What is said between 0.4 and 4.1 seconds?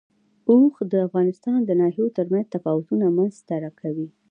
اوښ د افغانستان د ناحیو ترمنځ تفاوتونه رامنځ ته کوي.